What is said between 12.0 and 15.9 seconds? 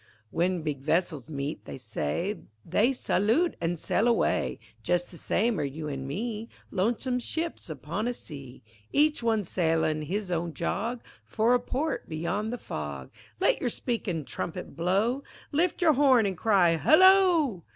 beyond the fog. Let your speakin' trumpet blow, Lift